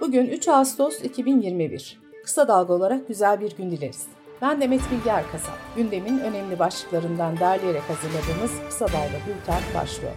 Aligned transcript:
Bugün 0.00 0.26
3 0.26 0.48
Ağustos 0.48 1.04
2021. 1.04 2.00
Kısa 2.24 2.48
dalga 2.48 2.74
olarak 2.74 3.08
güzel 3.08 3.40
bir 3.40 3.56
gün 3.56 3.70
dileriz. 3.70 4.06
Ben 4.42 4.60
Demet 4.60 4.80
Bilge 4.90 5.10
Erkasap. 5.10 5.54
Gündemin 5.76 6.18
önemli 6.18 6.58
başlıklarından 6.58 7.36
derleyerek 7.36 7.82
hazırladığımız 7.82 8.50
Kısa 8.68 8.86
Dalga 8.88 9.18
Bülten 9.26 9.62
başlıyor. 9.74 10.12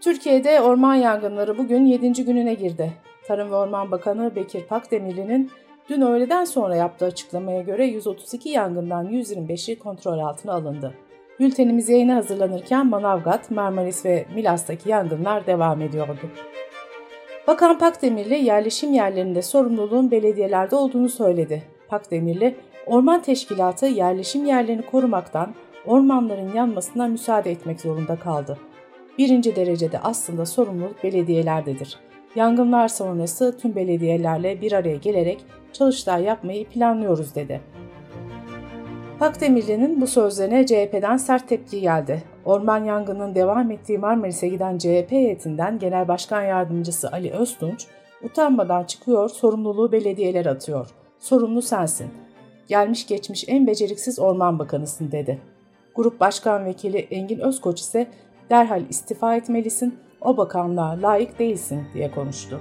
Türkiye'de 0.00 0.60
orman 0.60 0.94
yangınları 0.94 1.58
bugün 1.58 1.86
7. 1.86 2.24
gününe 2.24 2.54
girdi. 2.54 2.92
Tarım 3.26 3.50
ve 3.50 3.54
Orman 3.54 3.90
Bakanı 3.90 4.36
Bekir 4.36 4.62
Pakdemirli'nin 4.62 5.50
dün 5.88 6.00
öğleden 6.00 6.44
sonra 6.44 6.76
yaptığı 6.76 7.04
açıklamaya 7.04 7.62
göre 7.62 7.86
132 7.86 8.48
yangından 8.48 9.06
125'i 9.06 9.78
kontrol 9.78 10.18
altına 10.18 10.52
alındı. 10.52 10.94
Bültenimiz 11.40 11.88
yayına 11.88 12.16
hazırlanırken 12.16 12.86
Manavgat, 12.86 13.50
Marmaris 13.50 14.04
ve 14.04 14.26
Milas'taki 14.34 14.88
yangınlar 14.88 15.46
devam 15.46 15.82
ediyordu. 15.82 16.30
Bakan 17.50 17.78
Pakdemirli 17.78 18.44
yerleşim 18.44 18.92
yerlerinde 18.92 19.42
sorumluluğun 19.42 20.10
belediyelerde 20.10 20.76
olduğunu 20.76 21.08
söyledi. 21.08 21.62
Pakdemirli, 21.88 22.56
Orman 22.86 23.22
Teşkilatı 23.22 23.86
yerleşim 23.86 24.46
yerlerini 24.46 24.86
korumaktan, 24.86 25.54
ormanların 25.86 26.52
yanmasına 26.54 27.06
müsaade 27.06 27.50
etmek 27.50 27.80
zorunda 27.80 28.16
kaldı. 28.16 28.58
Birinci 29.18 29.56
derecede 29.56 29.98
aslında 29.98 30.46
sorumluluk 30.46 31.04
belediyelerdedir. 31.04 31.98
Yangınlar 32.34 32.88
sonrası 32.88 33.58
tüm 33.58 33.76
belediyelerle 33.76 34.60
bir 34.60 34.72
araya 34.72 34.96
gelerek 34.96 35.44
çalıştay 35.72 36.22
yapmayı 36.22 36.68
planlıyoruz 36.68 37.34
dedi. 37.34 37.60
Pakdemirli'nin 39.20 40.00
bu 40.00 40.06
sözlerine 40.06 40.66
CHP'den 40.66 41.16
sert 41.16 41.48
tepki 41.48 41.80
geldi. 41.80 42.22
Orman 42.44 42.84
yangının 42.84 43.34
devam 43.34 43.70
ettiği 43.70 43.98
Marmaris'e 43.98 44.48
giden 44.48 44.78
CHP 44.78 45.10
heyetinden 45.10 45.78
Genel 45.78 46.08
Başkan 46.08 46.42
Yardımcısı 46.42 47.12
Ali 47.12 47.30
Öztunç, 47.30 47.86
utanmadan 48.22 48.84
çıkıyor, 48.84 49.28
sorumluluğu 49.28 49.92
belediyeler 49.92 50.46
atıyor. 50.46 50.90
Sorumlu 51.18 51.62
sensin. 51.62 52.10
Gelmiş 52.68 53.06
geçmiş 53.06 53.44
en 53.48 53.66
beceriksiz 53.66 54.18
orman 54.18 54.58
bakanısın 54.58 55.12
dedi. 55.12 55.38
Grup 55.94 56.20
Başkan 56.20 56.64
Vekili 56.64 56.98
Engin 56.98 57.38
Özkoç 57.38 57.80
ise 57.80 58.06
derhal 58.50 58.82
istifa 58.88 59.36
etmelisin, 59.36 59.98
o 60.20 60.36
bakanlığa 60.36 61.02
layık 61.02 61.38
değilsin 61.38 61.82
diye 61.94 62.10
konuştu. 62.10 62.60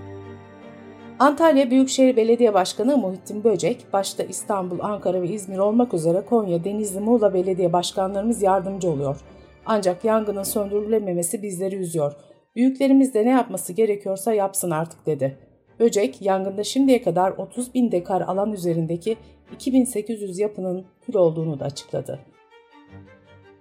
Antalya 1.19 1.71
Büyükşehir 1.71 2.15
Belediye 2.15 2.53
Başkanı 2.53 2.97
Muhittin 2.97 3.43
Böcek, 3.43 3.85
başta 3.93 4.23
İstanbul, 4.23 4.79
Ankara 4.79 5.21
ve 5.21 5.27
İzmir 5.27 5.57
olmak 5.57 5.93
üzere 5.93 6.25
Konya, 6.25 6.63
Denizli, 6.63 6.99
Muğla 6.99 7.33
Belediye 7.33 7.73
Başkanlarımız 7.73 8.41
yardımcı 8.41 8.89
oluyor. 8.89 9.21
Ancak 9.65 10.05
yangının 10.05 10.43
söndürülememesi 10.43 11.43
bizleri 11.43 11.75
üzüyor. 11.75 12.13
Büyüklerimiz 12.55 13.13
de 13.13 13.25
ne 13.25 13.29
yapması 13.29 13.73
gerekiyorsa 13.73 14.33
yapsın 14.33 14.71
artık 14.71 15.05
dedi. 15.05 15.37
Böcek, 15.79 16.21
yangında 16.21 16.63
şimdiye 16.63 17.01
kadar 17.01 17.31
30 17.31 17.73
bin 17.73 17.91
dekar 17.91 18.21
alan 18.21 18.51
üzerindeki 18.51 19.17
2800 19.53 20.39
yapının 20.39 20.85
kül 21.01 21.15
olduğunu 21.15 21.59
da 21.59 21.65
açıkladı. 21.65 22.19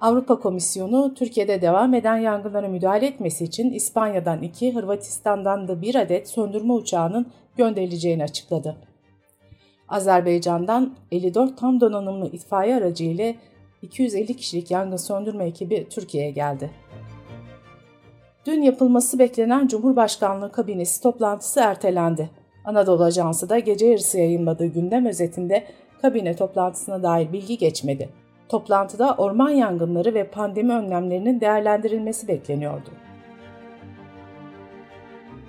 Avrupa 0.00 0.38
Komisyonu, 0.38 1.14
Türkiye'de 1.14 1.62
devam 1.62 1.94
eden 1.94 2.16
yangınlara 2.16 2.68
müdahale 2.68 3.06
etmesi 3.06 3.44
için 3.44 3.70
İspanya'dan 3.70 4.42
iki, 4.42 4.74
Hırvatistan'dan 4.74 5.68
da 5.68 5.82
bir 5.82 5.94
adet 5.94 6.28
söndürme 6.28 6.72
uçağının 6.72 7.26
gönderileceğini 7.58 8.22
açıkladı. 8.22 8.76
Azerbaycan'dan 9.88 10.94
54 11.12 11.58
tam 11.58 11.80
donanımlı 11.80 12.26
itfaiye 12.26 12.76
aracı 12.76 13.04
ile 13.04 13.36
250 13.82 14.36
kişilik 14.36 14.70
yangın 14.70 14.96
söndürme 14.96 15.44
ekibi 15.44 15.86
Türkiye'ye 15.90 16.30
geldi. 16.30 16.70
Dün 18.46 18.62
yapılması 18.62 19.18
beklenen 19.18 19.66
Cumhurbaşkanlığı 19.66 20.52
kabinesi 20.52 21.02
toplantısı 21.02 21.60
ertelendi. 21.60 22.30
Anadolu 22.64 23.04
Ajansı 23.04 23.48
da 23.48 23.58
gece 23.58 23.86
yarısı 23.86 24.18
yayınladığı 24.18 24.66
gündem 24.66 25.06
özetinde 25.06 25.64
kabine 26.02 26.36
toplantısına 26.36 27.02
dair 27.02 27.32
bilgi 27.32 27.58
geçmedi. 27.58 28.08
Toplantıda 28.48 29.14
orman 29.14 29.50
yangınları 29.50 30.14
ve 30.14 30.24
pandemi 30.24 30.72
önlemlerinin 30.72 31.40
değerlendirilmesi 31.40 32.28
bekleniyordu. 32.28 32.90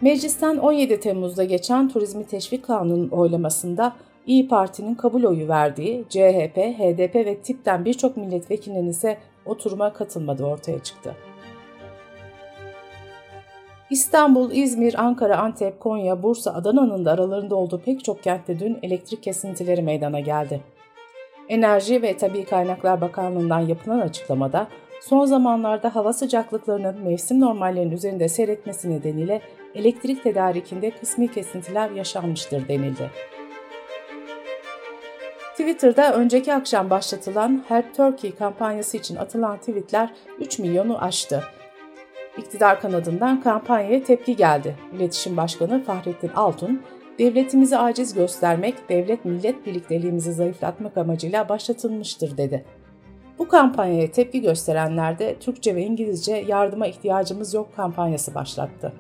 Meclisten 0.02 0.58
17 0.58 1.00
Temmuz'da 1.00 1.44
geçen 1.44 1.90
Turizmi 1.90 2.28
Teşvik 2.28 2.64
Kanunu'nun 2.64 3.10
oylamasında 3.10 3.96
İyi 4.28 4.48
Parti'nin 4.48 4.96
kabul 4.96 5.24
oyu 5.24 5.48
verdiği 5.48 6.06
CHP, 6.10 6.58
HDP 6.58 7.16
ve 7.16 7.38
TİP'ten 7.42 7.86
birçok 7.86 8.18
milletvekilinin 8.18 8.88
ise 8.88 9.18
oturuma 9.46 9.94
katılmadığı 9.94 10.46
ortaya 10.46 10.80
çıktı. 10.80 11.16
İstanbul, 13.90 14.52
İzmir, 14.52 15.04
Ankara, 15.04 15.38
Antep, 15.38 15.80
Konya, 15.80 16.24
Bursa, 16.24 16.54
Adana'nın 16.54 17.06
da 17.06 17.12
aralarında 17.12 17.56
olduğu 17.56 17.82
pek 17.82 18.04
çok 18.04 18.24
kentte 18.24 18.60
dün 18.60 18.80
elektrik 18.84 19.24
kesintileri 19.24 19.82
meydana 19.82 20.20
geldi. 20.20 20.62
Enerji 21.50 22.02
ve 22.02 22.18
Tabi 22.18 22.46
Kaynaklar 22.46 23.02
Bakanlığı'ndan 23.02 23.60
yapılan 23.60 24.00
açıklamada 24.00 24.68
son 25.00 25.26
zamanlarda 25.26 25.96
hava 25.96 26.14
sıcaklıklarının 26.14 27.04
mevsim 27.04 27.40
normallerinin 27.40 27.92
üzerinde 27.92 28.30
seyretmesi 28.30 28.90
nedeniyle 28.90 29.42
elektrik 29.76 30.24
tedarikinde 30.24 30.92
kısmi 30.92 31.32
kesintiler 31.32 31.92
yaşanmıştır 31.92 32.68
denildi. 32.68 33.12
Twitter'da 35.52 36.14
önceki 36.14 36.54
akşam 36.54 36.90
başlatılan 36.90 37.64
Help 37.68 37.96
Turkey 37.96 38.36
kampanyası 38.36 38.98
için 38.98 39.16
atılan 39.16 39.58
tweetler 39.58 40.10
3 40.40 40.60
milyonu 40.60 41.04
aştı. 41.04 41.44
İktidar 42.38 42.82
kanadından 42.82 43.42
kampanyaya 43.42 44.04
tepki 44.04 44.36
geldi. 44.36 44.76
İletişim 44.96 45.38
Başkanı 45.38 45.84
Fahrettin 45.84 46.32
Altun, 46.36 46.82
devletimizi 47.20 47.78
aciz 47.78 48.14
göstermek, 48.14 48.90
devlet-millet 48.90 49.66
birlikteliğimizi 49.66 50.34
zayıflatmak 50.34 50.98
amacıyla 50.98 51.50
başlatılmıştır 51.50 52.38
dedi. 52.38 52.66
Bu 53.40 53.48
kampanyaya 53.48 54.12
tepki 54.12 54.42
gösterenler 54.42 55.20
de 55.20 55.36
Türkçe 55.40 55.76
ve 55.76 55.84
İngilizce 55.84 56.36
yardıma 56.48 56.88
ihtiyacımız 56.88 57.54
yok 57.54 57.76
kampanyası 57.76 58.36
başlattı. 58.36 58.94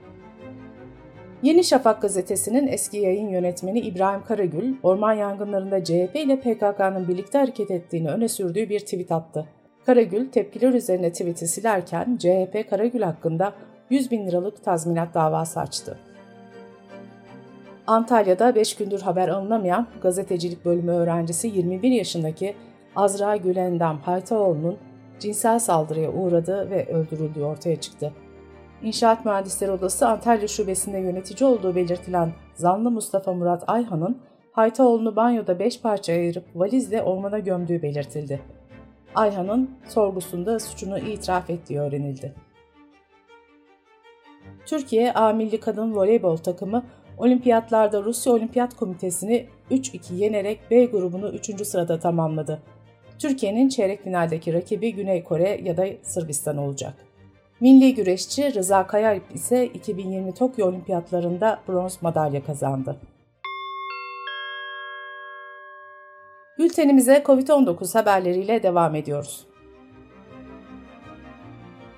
Yeni 1.43 1.63
Şafak 1.63 2.01
gazetesinin 2.01 2.67
eski 2.67 2.97
yayın 2.97 3.29
yönetmeni 3.29 3.79
İbrahim 3.79 4.23
Karagül, 4.23 4.75
orman 4.83 5.13
yangınlarında 5.13 5.83
CHP 5.83 6.15
ile 6.15 6.39
PKK'nın 6.39 7.07
birlikte 7.07 7.37
hareket 7.37 7.71
ettiğini 7.71 8.09
öne 8.09 8.27
sürdüğü 8.27 8.69
bir 8.69 8.79
tweet 8.79 9.11
attı. 9.11 9.45
Karagül 9.85 10.31
tepkiler 10.31 10.73
üzerine 10.73 11.11
tweet'i 11.11 11.47
silerken 11.47 12.17
CHP 12.19 12.69
Karagül 12.69 13.01
hakkında 13.01 13.53
100 13.89 14.11
bin 14.11 14.27
liralık 14.27 14.63
tazminat 14.63 15.13
davası 15.13 15.59
açtı. 15.59 15.97
Antalya'da 17.87 18.55
5 18.55 18.75
gündür 18.75 19.01
haber 19.01 19.27
alınamayan 19.27 19.87
gazetecilik 20.01 20.65
bölümü 20.65 20.91
öğrencisi 20.91 21.47
21 21.47 21.91
yaşındaki 21.91 22.55
Azra 22.95 23.35
Gülendam 23.35 23.99
Haytaoğlu'nun 23.99 24.77
cinsel 25.19 25.59
saldırıya 25.59 26.11
uğradığı 26.11 26.69
ve 26.69 26.87
öldürüldüğü 26.87 27.43
ortaya 27.43 27.75
çıktı. 27.75 28.13
İnşaat 28.81 29.25
Mühendisleri 29.25 29.71
Odası 29.71 30.07
Antalya 30.07 30.47
Şubesi'nde 30.47 30.97
yönetici 30.97 31.49
olduğu 31.49 31.75
belirtilen 31.75 32.33
zanlı 32.53 32.91
Mustafa 32.91 33.33
Murat 33.33 33.63
Ayhan'ın 33.67 34.17
Haytaoğlu'nu 34.51 35.15
banyoda 35.15 35.59
5 35.59 35.81
parça 35.81 36.13
ayırıp 36.13 36.45
valizle 36.55 37.01
ormana 37.01 37.39
gömdüğü 37.39 37.81
belirtildi. 37.81 38.41
Ayhan'ın 39.15 39.69
sorgusunda 39.87 40.59
suçunu 40.59 40.99
itiraf 40.99 41.49
ettiği 41.49 41.79
öğrenildi. 41.79 42.33
Türkiye 44.65 45.13
A 45.13 45.33
Milli 45.33 45.59
Kadın 45.59 45.95
Voleybol 45.95 46.37
takımı 46.37 46.83
olimpiyatlarda 47.17 48.03
Rusya 48.03 48.33
Olimpiyat 48.33 48.75
Komitesi'ni 48.75 49.47
3-2 49.71 50.13
yenerek 50.13 50.59
B 50.71 50.85
grubunu 50.85 51.29
3. 51.29 51.67
sırada 51.67 51.99
tamamladı. 51.99 52.61
Türkiye'nin 53.19 53.69
çeyrek 53.69 54.03
finaldeki 54.03 54.53
rakibi 54.53 54.93
Güney 54.93 55.23
Kore 55.23 55.61
ya 55.63 55.77
da 55.77 55.85
Sırbistan 56.01 56.57
olacak. 56.57 56.93
Milli 57.59 57.95
güreşçi 57.95 58.53
Rıza 58.53 58.87
Kayalp 58.87 59.35
ise 59.35 59.65
2020 59.65 60.33
Tokyo 60.33 60.67
Olimpiyatlarında 60.67 61.59
bronz 61.67 61.97
madalya 62.01 62.43
kazandı. 62.43 62.95
Bültenimize 66.57 67.23
COVID-19 67.25 67.93
haberleriyle 67.93 68.63
devam 68.63 68.95
ediyoruz. 68.95 69.45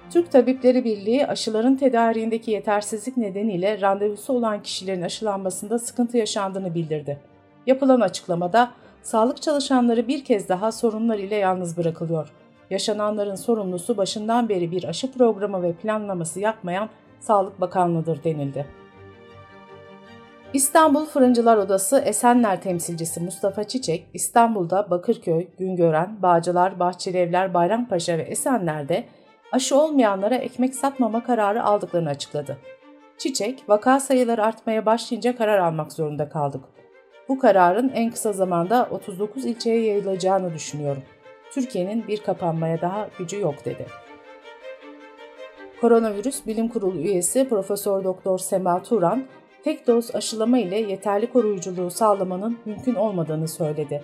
Türk 0.09 0.31
Tabipleri 0.31 0.83
Birliği 0.83 1.27
aşıların 1.27 1.75
tedariğindeki 1.75 2.51
yetersizlik 2.51 3.17
nedeniyle 3.17 3.81
randevusu 3.81 4.33
olan 4.33 4.63
kişilerin 4.63 5.01
aşılanmasında 5.01 5.79
sıkıntı 5.79 6.17
yaşandığını 6.17 6.75
bildirdi. 6.75 7.19
Yapılan 7.67 8.01
açıklamada 8.01 8.71
sağlık 9.03 9.41
çalışanları 9.41 10.07
bir 10.07 10.23
kez 10.23 10.49
daha 10.49 10.71
sorunlar 10.71 11.17
ile 11.17 11.35
yalnız 11.35 11.77
bırakılıyor. 11.77 12.33
Yaşananların 12.69 13.35
sorumlusu 13.35 13.97
başından 13.97 14.49
beri 14.49 14.71
bir 14.71 14.83
aşı 14.83 15.11
programı 15.11 15.63
ve 15.63 15.73
planlaması 15.73 16.39
yapmayan 16.39 16.89
Sağlık 17.19 17.61
Bakanlığı'dır 17.61 18.23
denildi. 18.23 18.65
İstanbul 20.53 21.05
Fırıncılar 21.05 21.57
Odası 21.57 21.99
Esenler 21.99 22.61
temsilcisi 22.61 23.19
Mustafa 23.21 23.63
Çiçek, 23.63 24.07
İstanbul'da 24.13 24.89
Bakırköy, 24.89 25.47
Güngören, 25.59 26.21
Bağcılar, 26.21 26.79
Bahçelievler, 26.79 27.53
Bayrampaşa 27.53 28.17
ve 28.17 28.21
Esenler'de 28.21 29.03
aşı 29.51 29.79
olmayanlara 29.79 30.35
ekmek 30.35 30.75
satmama 30.75 31.23
kararı 31.23 31.63
aldıklarını 31.63 32.09
açıkladı. 32.09 32.57
Çiçek, 33.17 33.63
vaka 33.67 33.99
sayıları 33.99 34.43
artmaya 34.43 34.85
başlayınca 34.85 35.35
karar 35.35 35.59
almak 35.59 35.93
zorunda 35.93 36.29
kaldık. 36.29 36.63
Bu 37.29 37.39
kararın 37.39 37.89
en 37.89 38.11
kısa 38.11 38.33
zamanda 38.33 38.87
39 38.91 39.45
ilçeye 39.45 39.85
yayılacağını 39.85 40.53
düşünüyorum. 40.53 41.03
Türkiye'nin 41.51 42.07
bir 42.07 42.17
kapanmaya 42.17 42.81
daha 42.81 43.09
gücü 43.17 43.39
yok 43.39 43.65
dedi. 43.65 43.85
Koronavirüs 45.81 46.47
Bilim 46.47 46.67
Kurulu 46.67 46.97
üyesi 46.97 47.49
Profesör 47.49 48.03
Doktor 48.03 48.37
Sema 48.37 48.83
Turan, 48.83 49.25
tek 49.63 49.87
doz 49.87 50.15
aşılama 50.15 50.57
ile 50.57 50.79
yeterli 50.79 51.31
koruyuculuğu 51.31 51.89
sağlamanın 51.89 52.57
mümkün 52.65 52.95
olmadığını 52.95 53.47
söyledi. 53.47 54.03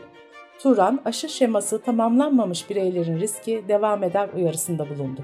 Turan, 0.60 1.00
aşı 1.06 1.30
şeması 1.30 1.82
tamamlanmamış 1.82 2.70
bireylerin 2.70 3.20
riski 3.20 3.64
devam 3.68 4.04
eder 4.04 4.30
uyarısında 4.36 4.90
bulundu. 4.90 5.22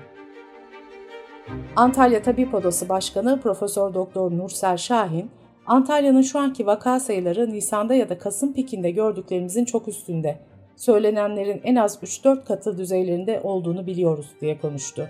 Antalya 1.76 2.22
Tabip 2.22 2.54
Odası 2.54 2.90
Başkanı 2.90 3.42
Profesör 3.42 3.94
Doktor 3.94 4.32
Nursel 4.32 4.78
Şahin, 4.78 5.32
Antalya'nın 5.68 6.22
şu 6.22 6.40
anki 6.40 6.66
vaka 6.66 7.00
sayıları 7.00 7.50
Nisan'da 7.50 7.94
ya 7.94 8.10
da 8.10 8.18
Kasım 8.18 8.54
pikinde 8.54 8.92
gördüklerimizin 8.92 9.66
çok 9.66 9.88
üstünde. 9.88 10.40
Söylenenlerin 10.76 11.62
en 11.64 11.76
az 11.76 12.04
3-4 12.04 12.46
katı 12.46 12.78
düzeylerinde 12.78 13.42
olduğunu 13.44 13.88
biliyoruz 13.88 14.28
diye 14.42 14.58
konuştu. 14.58 15.10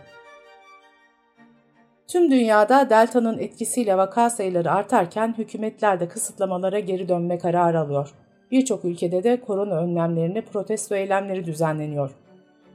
Tüm 2.08 2.32
dünyada 2.32 2.90
delta'nın 2.90 3.40
etkisiyle 3.40 3.98
vaka 3.98 4.30
sayıları 4.30 4.72
artarken 4.72 5.36
hükümetler 5.38 6.00
de 6.00 6.08
kısıtlamalara 6.08 6.80
geri 6.80 7.10
dönme 7.10 7.38
kararı 7.38 7.80
alıyor. 7.80 8.14
Birçok 8.52 8.86
ülkede 8.86 9.24
de 9.24 9.42
korona 9.42 9.76
önlemlerini 9.76 10.42
protesto 10.42 10.96
eylemleri 10.96 11.46
düzenleniyor. 11.46 12.12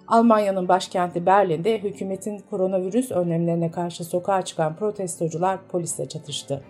Almanya'nın 0.08 0.68
başkenti 0.68 1.26
Berlin'de 1.26 1.78
hükümetin 1.78 2.38
koronavirüs 2.50 3.10
önlemlerine 3.10 3.70
karşı 3.70 4.04
sokağa 4.04 4.42
çıkan 4.42 4.76
protestocular 4.76 5.58
polisle 5.68 6.08
çatıştı. 6.08 6.62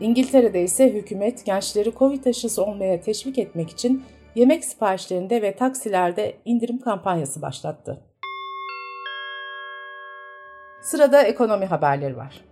İngiltere'de 0.00 0.62
ise 0.62 0.92
hükümet 0.92 1.46
gençleri 1.46 1.94
Covid 1.94 2.24
aşısı 2.24 2.64
olmaya 2.64 3.00
teşvik 3.00 3.38
etmek 3.38 3.70
için 3.70 4.04
yemek 4.34 4.64
siparişlerinde 4.64 5.42
ve 5.42 5.56
taksilerde 5.56 6.34
indirim 6.44 6.78
kampanyası 6.78 7.42
başlattı. 7.42 8.00
Sırada 10.82 11.22
ekonomi 11.22 11.66
haberleri 11.66 12.16
var. 12.16 12.44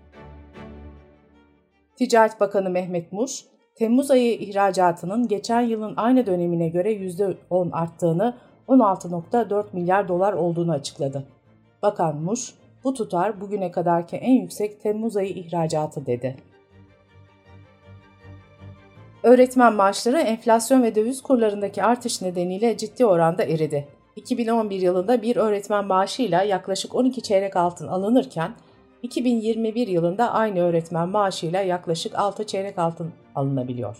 Ticaret 1.97 2.41
Bakanı 2.41 2.71
Mehmet 2.71 3.13
Muş, 3.13 3.45
Temmuz 3.75 4.11
ayı 4.11 4.35
ihracatının 4.35 5.29
geçen 5.29 5.61
yılın 5.61 5.95
aynı 5.97 6.27
dönemine 6.27 6.69
göre 6.69 6.93
%10 6.93 7.73
arttığını, 7.73 8.37
16.4 8.69 9.65
milyar 9.73 10.09
dolar 10.09 10.33
olduğunu 10.33 10.73
açıkladı. 10.73 11.25
Bakan 11.83 12.17
Muş, 12.17 12.55
bu 12.85 12.95
tutar 12.95 13.41
bugüne 13.41 13.71
kadarki 13.71 14.17
en 14.17 14.33
yüksek 14.33 14.81
Temmuz 14.81 15.17
ayı 15.17 15.31
ihracatı 15.31 16.07
dedi. 16.07 16.37
Öğretmen 19.29 19.73
maaşları 19.73 20.19
enflasyon 20.19 20.83
ve 20.83 20.95
döviz 20.95 21.23
kurlarındaki 21.23 21.83
artış 21.83 22.23
nedeniyle 22.23 22.77
ciddi 22.77 23.07
oranda 23.07 23.43
eridi. 23.43 23.89
2011 24.17 24.81
yılında 24.81 25.23
bir 25.23 25.37
öğretmen 25.37 25.85
maaşıyla 25.85 26.43
yaklaşık 26.43 26.95
12 26.95 27.23
çeyrek 27.23 27.57
altın 27.57 27.89
alınırken 27.89 28.53
2021 29.03 29.89
yılında 29.89 30.33
aynı 30.33 30.61
öğretmen 30.61 31.09
maaşıyla 31.09 31.63
yaklaşık 31.63 32.19
6 32.19 32.47
çeyrek 32.47 32.79
altın 32.79 33.13
alınabiliyor. 33.35 33.97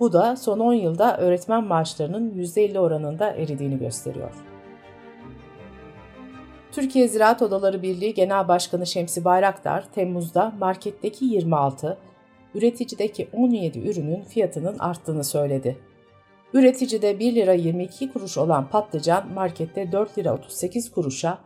Bu 0.00 0.12
da 0.12 0.36
son 0.36 0.58
10 0.58 0.72
yılda 0.72 1.18
öğretmen 1.18 1.64
maaşlarının 1.64 2.30
%50 2.30 2.78
oranında 2.78 3.30
eridiğini 3.30 3.78
gösteriyor. 3.78 4.32
Türkiye 6.72 7.08
Ziraat 7.08 7.42
Odaları 7.42 7.82
Birliği 7.82 8.14
Genel 8.14 8.48
Başkanı 8.48 8.86
Şemsi 8.86 9.24
Bayraktar, 9.24 9.84
Temmuz'da 9.94 10.52
marketteki 10.60 11.24
26, 11.24 11.98
üreticideki 12.54 13.28
17 13.32 13.78
ürünün 13.78 14.22
fiyatının 14.22 14.78
arttığını 14.78 15.24
söyledi. 15.24 15.78
Üreticide 16.54 17.18
1 17.18 17.34
lira 17.34 17.52
22 17.52 18.12
kuruş 18.12 18.38
olan 18.38 18.68
patlıcan 18.68 19.32
markette 19.34 19.92
4 19.92 20.18
lira 20.18 20.34
38 20.34 20.90
kuruşa, 20.90 21.38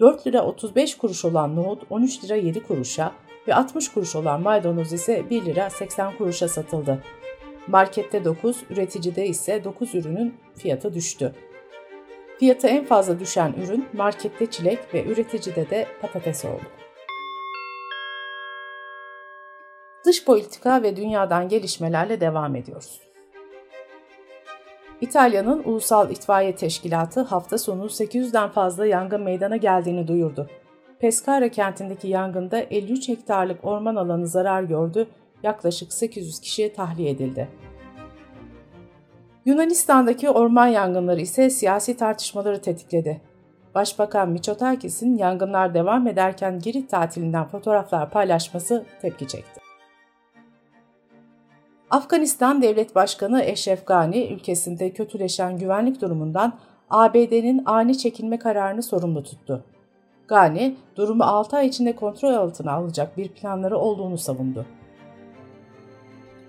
4 0.00 0.26
lira 0.26 0.42
35 0.42 0.96
kuruş 0.96 1.24
olan 1.24 1.56
nohut 1.56 1.82
13 1.90 2.24
lira 2.24 2.34
7 2.34 2.62
kuruşa 2.62 3.12
ve 3.48 3.54
60 3.54 3.88
kuruş 3.88 4.16
olan 4.16 4.42
maydanoz 4.42 4.92
ise 4.92 5.30
1 5.30 5.44
lira 5.44 5.70
80 5.70 6.18
kuruşa 6.18 6.48
satıldı. 6.48 7.02
Markette 7.68 8.24
9, 8.24 8.56
üreticide 8.70 9.26
ise 9.26 9.64
9 9.64 9.94
ürünün 9.94 10.34
fiyatı 10.56 10.94
düştü. 10.94 11.32
Fiyatı 12.38 12.66
en 12.66 12.84
fazla 12.84 13.20
düşen 13.20 13.54
ürün 13.64 13.86
markette 13.92 14.46
çilek 14.46 14.94
ve 14.94 15.04
üreticide 15.04 15.70
de 15.70 15.86
patates 16.00 16.44
oldu. 16.44 16.85
Dış 20.06 20.24
politika 20.24 20.82
ve 20.82 20.96
dünyadan 20.96 21.48
gelişmelerle 21.48 22.20
devam 22.20 22.56
ediyoruz. 22.56 23.00
İtalya'nın 25.00 25.62
Ulusal 25.64 26.10
İtfaiye 26.10 26.54
Teşkilatı 26.54 27.20
hafta 27.20 27.58
sonu 27.58 27.84
800'den 27.84 28.48
fazla 28.48 28.86
yangın 28.86 29.22
meydana 29.22 29.56
geldiğini 29.56 30.08
duyurdu. 30.08 30.50
Pescara 30.98 31.48
kentindeki 31.48 32.08
yangında 32.08 32.58
53 32.58 33.08
hektarlık 33.08 33.64
orman 33.64 33.96
alanı 33.96 34.26
zarar 34.26 34.62
gördü, 34.62 35.06
yaklaşık 35.42 35.92
800 35.92 36.40
kişi 36.40 36.72
tahliye 36.72 37.10
edildi. 37.10 37.48
Yunanistan'daki 39.44 40.30
orman 40.30 40.66
yangınları 40.66 41.20
ise 41.20 41.50
siyasi 41.50 41.96
tartışmaları 41.96 42.62
tetikledi. 42.62 43.20
Başbakan 43.74 44.30
Mitsotakis'in 44.30 45.18
yangınlar 45.18 45.74
devam 45.74 46.06
ederken 46.06 46.58
Girit 46.58 46.90
tatilinden 46.90 47.48
fotoğraflar 47.48 48.10
paylaşması 48.10 48.84
tepki 49.02 49.28
çekti. 49.28 49.55
Afganistan 51.90 52.62
Devlet 52.62 52.94
Başkanı 52.94 53.42
Eşref 53.42 53.86
Gani 53.86 54.26
ülkesinde 54.26 54.90
kötüleşen 54.90 55.58
güvenlik 55.58 56.00
durumundan 56.00 56.52
ABD'nin 56.90 57.62
ani 57.66 57.98
çekilme 57.98 58.38
kararını 58.38 58.82
sorumlu 58.82 59.22
tuttu. 59.22 59.64
Gani, 60.28 60.76
durumu 60.96 61.24
6 61.24 61.56
ay 61.56 61.66
içinde 61.66 61.96
kontrol 61.96 62.34
altına 62.34 62.72
alacak 62.72 63.16
bir 63.16 63.28
planları 63.28 63.78
olduğunu 63.78 64.18
savundu. 64.18 64.66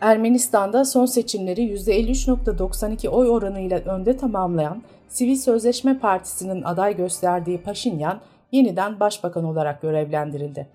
Ermenistan'da 0.01 0.85
son 0.85 1.05
seçimleri 1.05 1.61
%53.92 1.61 3.07
oy 3.07 3.29
oranıyla 3.29 3.79
önde 3.79 4.17
tamamlayan 4.17 4.81
Sivil 5.07 5.35
Sözleşme 5.35 5.99
Partisi'nin 5.99 6.63
aday 6.63 6.95
gösterdiği 6.95 7.61
Paşinyan 7.61 8.19
yeniden 8.51 8.99
başbakan 8.99 9.43
olarak 9.43 9.81
görevlendirildi. 9.81 10.67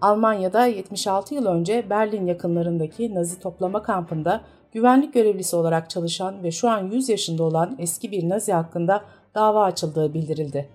Almanya'da 0.00 0.66
76 0.66 1.34
yıl 1.34 1.46
önce 1.46 1.90
Berlin 1.90 2.26
yakınlarındaki 2.26 3.14
Nazi 3.14 3.40
toplama 3.40 3.82
kampında 3.82 4.40
güvenlik 4.72 5.14
görevlisi 5.14 5.56
olarak 5.56 5.90
çalışan 5.90 6.42
ve 6.42 6.50
şu 6.50 6.70
an 6.70 6.90
100 6.90 7.08
yaşında 7.08 7.42
olan 7.42 7.76
eski 7.78 8.10
bir 8.10 8.28
Nazi 8.28 8.52
hakkında 8.52 9.04
dava 9.34 9.64
açıldığı 9.64 10.14
bildirildi. 10.14 10.68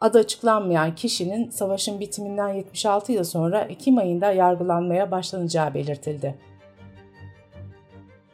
Adı 0.00 0.18
açıklanmayan 0.18 0.94
kişinin 0.94 1.50
savaşın 1.50 2.00
bitiminden 2.00 2.48
76 2.48 3.12
yıl 3.12 3.24
sonra 3.24 3.60
Ekim 3.60 3.98
ayında 3.98 4.32
yargılanmaya 4.32 5.10
başlanacağı 5.10 5.74
belirtildi. 5.74 6.34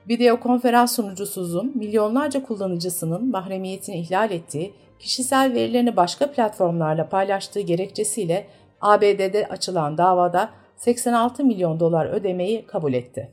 Video 0.08 0.40
konferans 0.40 0.96
sunucusu 0.96 1.44
Zoom, 1.44 1.73
milyonlarca 1.75 2.42
kullanıcısının 2.42 3.30
mahremiyetini 3.30 3.96
ihlal 3.96 4.30
ettiği, 4.30 4.75
kişisel 4.99 5.54
verilerini 5.54 5.96
başka 5.96 6.30
platformlarla 6.30 7.08
paylaştığı 7.08 7.61
gerekçesiyle 7.61 8.46
ABD'de 8.85 9.47
açılan 9.49 9.99
davada 9.99 10.50
86 10.76 11.45
milyon 11.45 11.81
dolar 11.81 12.07
ödemeyi 12.07 12.67
kabul 12.67 12.93
etti. 12.93 13.31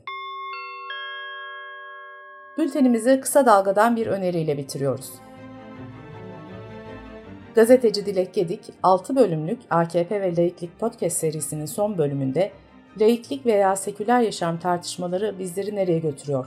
Bültenimizi 2.58 3.20
kısa 3.20 3.46
dalgadan 3.46 3.96
bir 3.96 4.06
öneriyle 4.06 4.58
bitiriyoruz. 4.58 5.10
Gazeteci 7.54 8.06
Dilek 8.06 8.34
Gedik 8.34 8.60
6 8.82 9.16
bölümlük 9.16 9.58
AKP 9.70 10.20
ve 10.20 10.36
Laiklik 10.36 10.80
Podcast 10.80 11.16
serisinin 11.16 11.66
son 11.66 11.98
bölümünde 11.98 12.50
laiklik 13.00 13.46
veya 13.46 13.76
seküler 13.76 14.20
yaşam 14.20 14.58
tartışmaları 14.58 15.38
bizleri 15.38 15.76
nereye 15.76 15.98
götürüyor? 15.98 16.46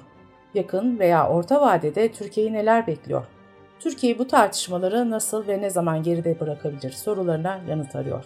Yakın 0.53 0.99
veya 0.99 1.29
orta 1.29 1.61
vadede 1.61 2.11
Türkiye'yi 2.11 2.53
neler 2.53 2.87
bekliyor? 2.87 3.23
Türkiye 3.79 4.19
bu 4.19 4.27
tartışmaları 4.27 5.11
nasıl 5.11 5.47
ve 5.47 5.61
ne 5.61 5.69
zaman 5.69 6.03
geride 6.03 6.39
bırakabilir 6.39 6.91
sorularına 6.91 7.59
yanıt 7.69 7.95
arıyor. 7.95 8.25